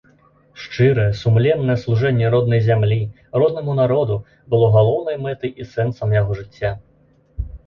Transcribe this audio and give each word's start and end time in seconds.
Шчырае, 0.61 1.03
сумленнае 1.19 1.75
служэнне 1.81 2.31
роднай 2.35 2.61
зямлі, 2.69 2.97
роднаму 3.43 3.77
народу 3.81 4.17
было 4.55 4.71
галоўнай 4.77 5.21
мэтай 5.27 5.51
і 5.61 5.69
сэнсам 5.77 6.19
яго 6.21 6.31
жыцця. 6.41 6.73